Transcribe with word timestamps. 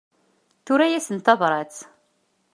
Tura-asen 0.69 1.19
tabrat. 1.27 1.75